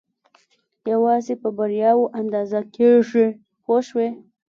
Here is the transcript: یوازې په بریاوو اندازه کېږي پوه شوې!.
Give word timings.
یوازې 0.91 1.33
په 1.41 1.49
بریاوو 1.57 2.11
اندازه 2.19 2.59
کېږي 2.75 3.25
پوه 3.63 3.79
شوې!. 3.87 4.09